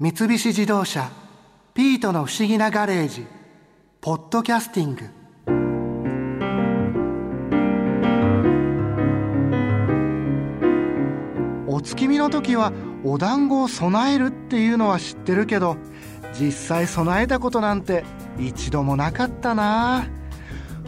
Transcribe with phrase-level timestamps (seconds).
[0.00, 1.10] 三菱自動車
[1.74, 3.26] 「ピートの不思議なガレージ」
[4.00, 5.10] 「ポッドキャスティング」
[11.66, 12.72] お月見の時は
[13.02, 15.76] お団子を備えるっていうのは知ってるけど
[16.32, 18.04] 実際備えたことなんて
[18.38, 20.06] 一度もなかったな。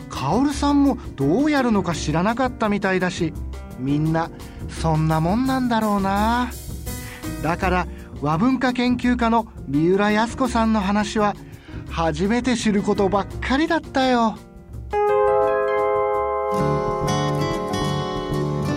[0.08, 3.34] カオルさんもどうやるのか知らなかったみたいだし
[3.80, 4.30] みんな
[4.68, 6.52] そんなもんなんだろうな。
[7.42, 7.88] だから
[8.21, 11.35] 和文化研究家の三浦靖子さんの話は
[11.89, 14.36] 初めて知ることばっかりだったよ。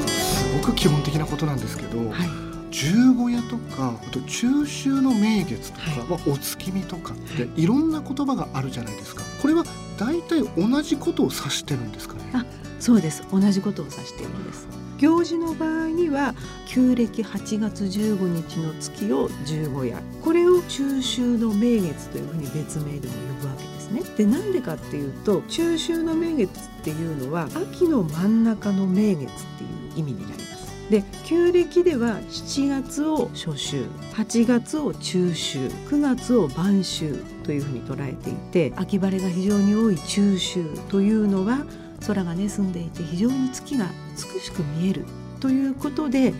[0.08, 2.30] すごく基本的なことなんですけど、はい、
[2.72, 9.24] 十五夜とかあと中秋の名月とか、はい、まあ、お月見とかっていろんな言葉があるじゃないですか。
[9.42, 9.66] これは
[9.98, 12.22] 大体同じことを指してるんですかね？
[12.34, 12.46] あ
[12.80, 13.24] そうです。
[13.30, 14.68] 同じことを指しているんです
[15.04, 16.34] 行事の場合には
[16.66, 24.02] 旧暦8月15日の月を十五夜これを中秋の名月というふうに別名でも呼ぶわけですね。
[24.16, 29.26] でなんでかっていうと中秋の名月っていうのは秋の真ん中の名月っ
[29.58, 30.90] ていう意味になります。
[30.90, 35.58] で旧暦では7月を初秋8月を中秋
[35.90, 37.12] 9月を晩秋
[37.44, 41.66] というふうに捉えていて秋晴れが非常に多い中秋というのは
[42.08, 45.06] 空がね澄んでいて非常に月が美しく見える
[45.40, 46.34] ということで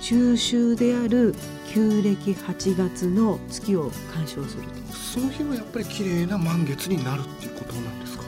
[0.00, 1.34] 中秋である
[1.72, 4.92] 旧暦8月の月を鑑賞すると。
[4.92, 8.24] その日はやっぱり綺麗な満月になるっていうことなんですか？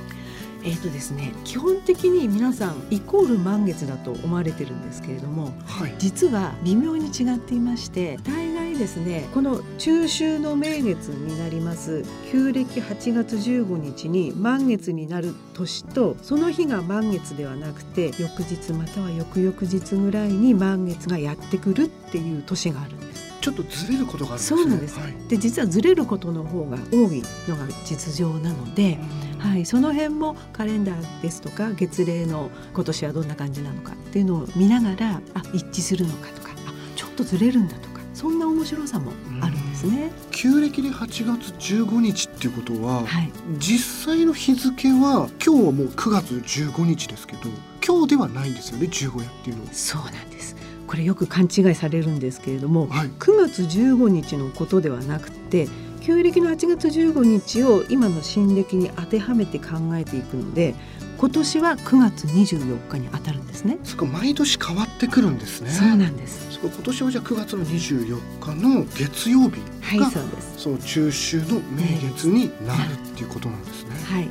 [0.64, 23.32] えーとですね、基本的に皆さんイコール満月だと思われてるんですけれども、はい、実は微妙に違っていまして大概ですねこの中秋の名月になります旧暦8月15日に満月になる年とその日が満月ではなくて翌日または翌々日ぐらいに満月がやってくるっていう年があるんです。
[23.40, 24.62] ちょっとずれることがあるんですね。
[24.62, 25.00] そうなんです。
[25.00, 29.00] はい、で実はずれることの方が多いのが実情なので、
[29.38, 40.12] はい、その辺もカレンダーですとか月齢の今年はどんな感じなのかっていうのを見ながらあ一致するのかとかあちょっとずれるんだとかそんな面白さもあるんですね。
[40.30, 41.06] 旧暦で8
[41.38, 47.42] 月15日っていうことは、はい、実際の日付は今日はもう9月15日ですけど
[47.84, 49.72] 今日ではないんですよね十五夜っていうのは。
[49.72, 50.56] そうなんです
[50.86, 55.66] これよく勘違いされるんですけれども、はい、9月15日のことではなくて
[56.02, 60.74] 旧暦の8月15日を今の新暦に当てはめて考えていくので
[61.22, 63.78] 今年は9月24日に当たるんですね。
[63.84, 65.70] そこ毎年変わってくるんですね。
[65.70, 66.58] そうなんです。
[66.60, 69.60] 今年はじゃあ9月の24日の月曜日
[69.96, 70.58] が、はい、そうです。
[70.58, 73.90] そう中秋の名月になるっていうことなんですね。
[74.04, 74.28] はい。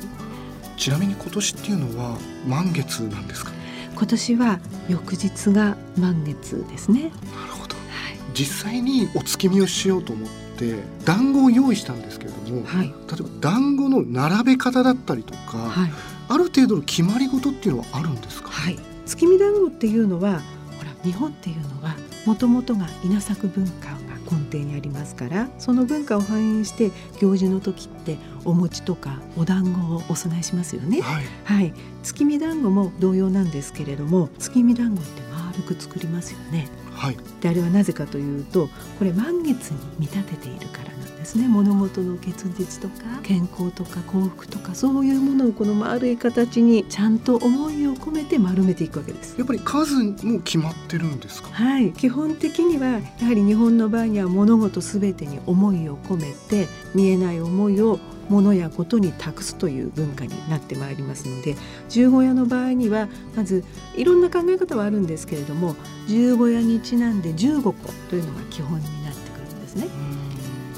[0.76, 3.52] ちなみに今年っていうのは満月なんですか？
[3.94, 4.60] 今年は
[4.90, 7.04] 翌日が満月ですね。
[7.04, 7.12] なる
[7.52, 7.74] ほど。
[7.74, 7.80] は
[8.12, 10.28] い、実際にお月見をしようと思っ
[10.58, 10.74] て
[11.06, 15.90] 団子を用意したんですけれども、はい、例えば団子の並べ方だったりとか、はい、
[16.32, 20.40] ある程度の決まり事っていうのはあるんですか、はい、月見団子っていうのは
[20.78, 21.94] ほら日本っていうのは
[22.24, 23.96] もともとが稲作文化が
[24.30, 28.16] 根底にありますからその文化を反映して行事の時って
[28.46, 36.68] お餅とかお団子をお供えしますよね、はい、はい、月見団子も同様なんですけれども月見団子って丸く作りますよね。
[36.90, 38.68] はい、であれはなぜかというと
[38.98, 41.48] これ満月に見立てているからなんですね。
[41.48, 49.36] 物事の結実とか健康とか幸福とかそういうものをこの丸い形にちゃんと思いを込めて丸めていくわけです。
[49.38, 51.48] やっぱり数も決まってるんですか？
[51.50, 51.92] はい。
[51.92, 57.98] 基本的にはやはり日本の場合には物事すべてに思いを込めて見えない思いを
[58.32, 61.54] 物やことに託すという文化になってまいりますので
[61.88, 63.62] 十五夜の場合にはまず
[63.94, 65.76] いろんな考え方はあるんですけれども
[66.08, 67.74] 十五夜にちなんで15個
[68.08, 69.86] というのが基本になってくるんですね。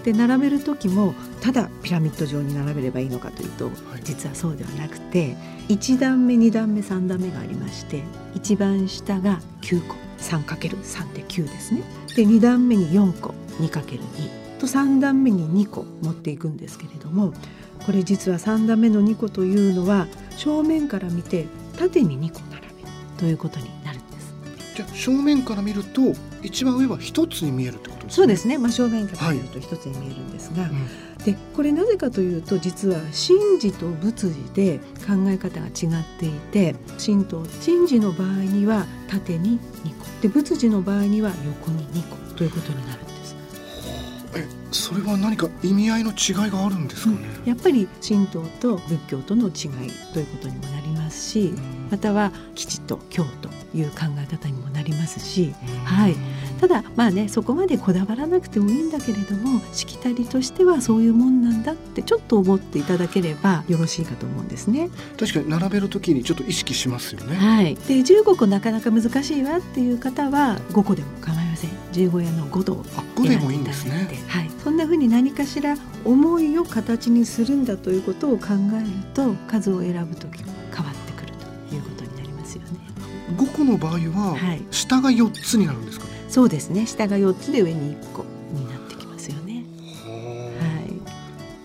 [0.03, 3.71] で並べる時もただピラミッド状に並べればいいのかというと、
[4.03, 5.35] 実はそうではなくて
[5.69, 8.03] 1段目2段目3段目がありまして
[8.35, 11.83] 一番下が9個 3×3 で9ですね。
[12.15, 17.35] で2段目に4個 2×2 と3段目に2個持っていくんですけれども
[17.85, 20.07] これ実は3段目の2個というのは
[20.37, 21.47] 正面から見て
[21.79, 22.73] 縦に2個並べる
[23.19, 24.35] ということになるんです。
[24.77, 26.01] じゃあ正面から見ると
[26.43, 28.15] 一番上は一つに見えるってことですね？
[28.17, 30.71] そうですね、まあ、正面から見ると一つに見えるんですが、はい。
[30.71, 36.75] うん、でこれなぜかというと実は神事と仏事で考え方が違っていて
[37.05, 40.07] 神道神事の場合には縦に2個。
[40.23, 43.14] で仏事の場合には横に2個ということになるえ
[44.75, 49.53] それは何か意味合いの違いがあるんですかね、うん、やっぱり神道と仏教との違い
[50.13, 51.55] ということにもなりますし
[51.91, 55.55] または基地と京という考え方にもなりますし、
[55.85, 56.17] はい、
[56.61, 64.91] ただまあねそこまでこだわらなくてもいいんだけれどもしきたりとしてはそういうもんなんだってちょっと思っていただければよろしいかと思うんですね。
[65.19, 67.37] 確かに並べる時にちょっと意識しますよね。
[67.37, 71.71] はい、で15個なかなか難しいわっていう方は5個でも構いません。
[71.93, 72.85] 十五夜の5度を
[73.23, 75.77] 選んでいただいて、はい、そんなふうに何かしら
[76.07, 81.33] 思いを形にするんだということを考えると数を選ぶ時も変わってくる
[81.69, 82.69] ということになりますよね。
[83.37, 84.39] 5個の場合は、
[84.71, 86.87] 下が4つになるんですか、そうですね。
[86.87, 88.25] 下が4つで上に1個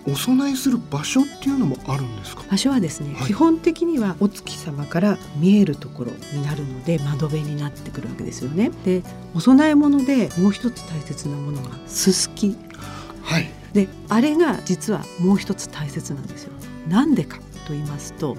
[0.06, 2.42] お供えする場所っていうのもあるんですか？
[2.50, 8.70] 場所はですね、はい、基本的にはお月様から見えるところになるので窓辺になってくるわけですよね。
[8.84, 9.02] で
[9.34, 12.56] お供え物でもう一つ大切なものがすすき
[13.22, 13.50] はい。
[13.72, 16.52] であれが実はもう一つ大切なんですよ。
[16.88, 17.36] なんでか
[17.66, 18.36] と言いますと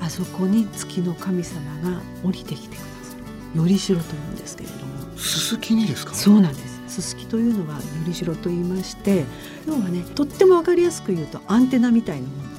[0.00, 3.16] あそこに月の神様が降りてきてくださ
[3.54, 3.58] る。
[3.60, 5.16] よりしろというんですけれども。
[5.18, 6.14] すすきにですか？
[6.14, 9.24] そうなんですすすきというのはよりしろと言いまして
[9.66, 12.52] 要はねとってもわかりやすく言うとアンテナみたいなもの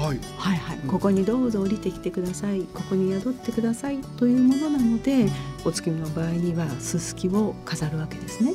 [0.00, 2.62] はい、はいはい、ここにどうぞ降りてきてください。
[2.62, 3.98] ここに宿ってください。
[4.16, 5.26] というものなので
[5.62, 8.54] お月見の場合にはすすきを飾るわけですね。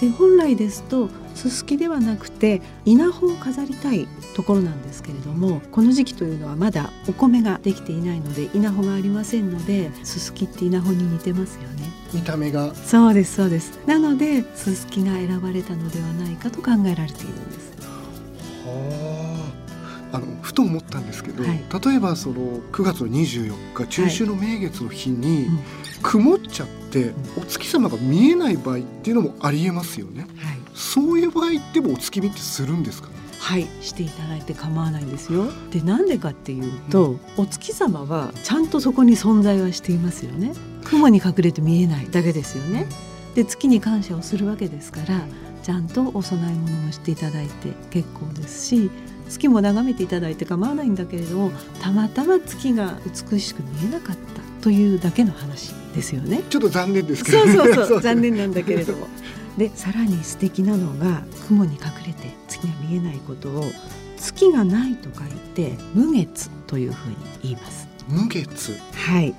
[0.00, 11.90] で本来ですとすすきではなくて稲穂を飾りたいところなんですけれどもこの時期というのはまだお米ができていないので稲穂がありませんのですすきって稲穂に似てますよね。
[12.12, 12.74] 見た目が。
[12.74, 13.78] そうですそうです。
[13.86, 17.72] なのですすきが選ばれたのではないかと考えられているんです。
[18.64, 19.39] はあ
[20.12, 25.60] あのふと思ったんですけど、はい、例えばその9月の24日中秋の名月の日に、はいうん。
[26.02, 33.10] 曇っちゃってお月様が見えない場合っていうのもありえますよね、はい、そういう場合ってもお月見ってするんですか？
[33.38, 33.66] はい。
[33.80, 35.50] していただいて構わないんですよ。
[35.70, 40.52] でなんでかっていうと、うん、お月様はちゃんとそこに存在はしていますよね。
[40.84, 42.86] 雲に隠れて見えないだけですよね、
[43.34, 45.20] で月に感謝をするわけですから
[45.62, 48.90] ちゃんとお供え物をしていただいて結構ですし
[49.30, 52.98] 月も眺めていただいて構わないんだけれどもたまたま月が
[53.30, 56.42] 美しく見えなかったというだけの話ですよね。
[56.50, 59.08] ちょっと残念ですけど、そうそうそう残念なんだけれども。
[59.56, 63.64] でさらに素敵なのが雲に隠れて月が見えないことを
[64.16, 67.88] 月がないと書いて無月というふうに言います。
[68.08, 68.74] 無月？
[68.92, 69.34] はい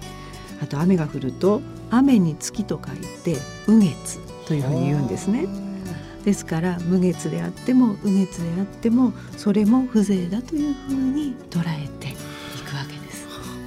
[0.61, 5.47] あと雨が降ると雨に月と書いて雨月というふうに言うんですね。
[6.23, 12.15] ですから無月であっても雨月であってもそれも風情だというふうに捉えて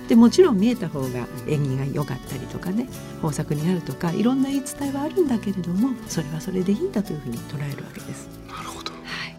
[0.09, 2.87] でもちろん見えた方が縁起が良かったりとかね
[3.17, 8.29] 豊作になるとかいろんな言い伝えはあるんだけれどもそれはそれでいいんだというふうに捉えるわけです。
[8.47, 8.99] なるほど、は
[9.29, 9.37] い。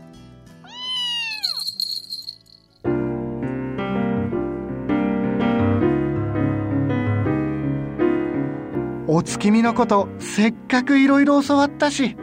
[9.08, 12.18] お月見のことせっかくいろいろ教わったし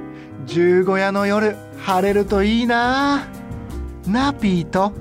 [0.52, 3.26] 十五夜の夜晴れるといいな。
[4.06, 4.92] なピート。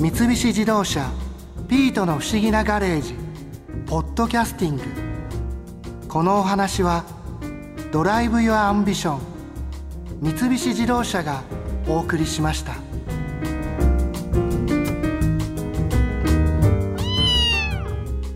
[0.00, 1.08] 三菱自動車
[1.68, 3.14] ピートの不思議なガレージ
[3.86, 4.82] ポッドキャスティング。
[6.08, 7.04] このお話は
[7.92, 9.20] Drive your Ambition
[10.20, 11.44] 三菱自動車が
[11.86, 12.89] お送りしました。